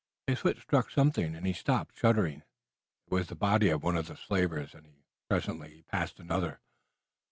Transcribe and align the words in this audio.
His 0.25 0.39
foot 0.39 0.57
struck 0.57 0.85
against 0.85 0.95
something, 0.95 1.35
and 1.35 1.45
he 1.45 1.53
stopped, 1.53 1.95
shuddering. 1.99 2.41
It 3.05 3.13
was 3.13 3.27
the 3.27 3.35
body 3.35 3.69
of 3.69 3.83
one 3.83 3.95
of 3.95 4.07
the 4.07 4.17
slavers 4.17 4.73
and 4.73 4.95
presently 5.29 5.69
he 5.69 5.81
passed 5.83 6.19
another. 6.19 6.59